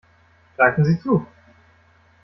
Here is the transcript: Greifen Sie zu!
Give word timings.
Greifen 0.57 0.83
Sie 0.83 0.99
zu! 0.99 1.27